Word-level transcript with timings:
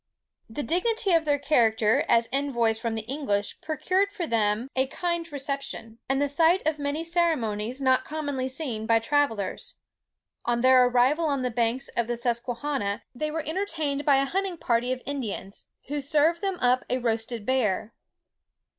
The 0.49 0.63
dignity 0.63 1.11
of 1.11 1.25
their 1.25 1.37
character 1.37 2.05
as 2.09 2.27
envoys 2.33 2.79
from 2.79 2.95
the 2.95 3.03
English 3.03 3.61
procured 3.61 4.11
for 4.11 4.25
them 4.25 4.67
a 4.75 4.87
kind 4.87 5.31
reception, 5.31 5.99
and 6.09 6.19
the 6.19 6.27
sight 6.27 6.65
of 6.65 6.79
many 6.79 7.03
ceremonies 7.03 7.79
not 7.79 8.03
commonly 8.03 8.47
seen 8.47 8.87
by 8.87 8.97
travellers. 8.97 9.75
On 10.43 10.61
their 10.61 10.85
arrival 10.87 11.25
on 11.25 11.43
the 11.43 11.51
banks 11.51 11.87
of 11.89 12.07
the 12.07 12.17
Susquehanna, 12.17 13.03
they 13.13 13.29
were 13.29 13.47
entertained 13.47 14.03
by 14.03 14.15
a 14.15 14.25
hunting 14.25 14.57
party 14.57 14.91
of 14.91 15.03
Indians, 15.05 15.67
who 15.87 16.01
served 16.01 16.41
them 16.41 16.57
up 16.61 16.83
a 16.89 16.97
roasted 16.97 17.45
bear. 17.45 17.93